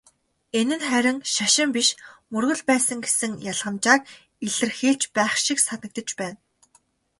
Энэ 0.59 0.75
нь 0.79 0.85
харин 0.89 1.17
"шашин" 1.33 1.69
биш 1.75 1.89
"мөргөл" 2.31 2.61
байсан 2.69 2.97
гэсэн 3.05 3.31
ялгамжааг 3.51 4.01
илэрхийлж 4.45 5.03
байх 5.17 5.33
шиг 5.45 5.59
санагдаж 5.67 6.09
байна. 6.19 6.39